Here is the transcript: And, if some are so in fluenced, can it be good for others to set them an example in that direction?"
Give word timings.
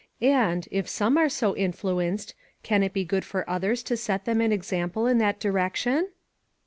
And, 0.23 0.67
if 0.71 0.89
some 0.89 1.15
are 1.15 1.29
so 1.29 1.53
in 1.53 1.73
fluenced, 1.73 2.33
can 2.63 2.81
it 2.81 2.91
be 2.91 3.05
good 3.05 3.23
for 3.23 3.47
others 3.47 3.83
to 3.83 3.95
set 3.95 4.25
them 4.25 4.41
an 4.41 4.51
example 4.51 5.05
in 5.05 5.19
that 5.19 5.39
direction?" 5.39 6.07